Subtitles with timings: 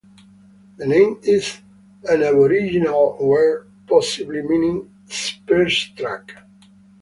[0.77, 1.59] The name is
[2.09, 6.37] an Aboriginal word possibly meaning "spear track".